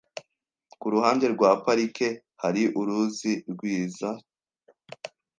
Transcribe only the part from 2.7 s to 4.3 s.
uruzi rwiza.